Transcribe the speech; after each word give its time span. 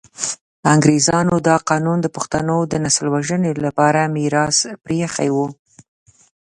انګریزانو 0.73 1.33
دا 1.47 1.55
قانون 1.69 1.97
د 2.01 2.07
پښتنو 2.15 2.57
د 2.71 2.73
نسل 2.83 3.05
وژنې 3.15 3.51
لپاره 3.65 4.11
میراث 4.15 4.57
پرې 4.83 4.95
ایښی 5.05 5.29
وو. 5.35 5.47